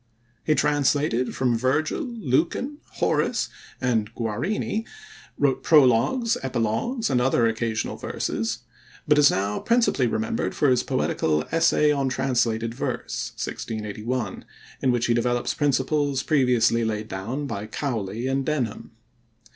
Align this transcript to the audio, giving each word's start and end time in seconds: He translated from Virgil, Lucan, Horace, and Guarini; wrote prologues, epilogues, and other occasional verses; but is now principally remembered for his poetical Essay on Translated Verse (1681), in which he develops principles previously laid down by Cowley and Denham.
He 0.43 0.55
translated 0.55 1.35
from 1.35 1.55
Virgil, 1.55 2.01
Lucan, 2.01 2.79
Horace, 2.93 3.49
and 3.79 4.09
Guarini; 4.15 4.83
wrote 5.37 5.61
prologues, 5.61 6.37
epilogues, 6.41 7.11
and 7.11 7.21
other 7.21 7.45
occasional 7.45 7.97
verses; 7.97 8.63
but 9.07 9.19
is 9.19 9.29
now 9.29 9.59
principally 9.59 10.07
remembered 10.07 10.55
for 10.55 10.71
his 10.71 10.81
poetical 10.81 11.45
Essay 11.51 11.91
on 11.91 12.09
Translated 12.09 12.73
Verse 12.73 13.33
(1681), 13.35 14.43
in 14.81 14.91
which 14.91 15.05
he 15.05 15.13
develops 15.13 15.53
principles 15.53 16.23
previously 16.23 16.83
laid 16.83 17.07
down 17.07 17.45
by 17.45 17.67
Cowley 17.67 18.25
and 18.25 18.43
Denham. 18.43 18.93